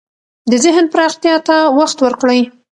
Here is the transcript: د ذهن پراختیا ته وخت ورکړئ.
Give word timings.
د 0.49 0.51
ذهن 0.63 0.85
پراختیا 0.93 1.35
ته 1.47 1.57
وخت 1.77 1.97
ورکړئ. 2.01 2.41